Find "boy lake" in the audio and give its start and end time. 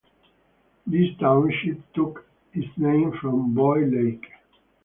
3.53-4.25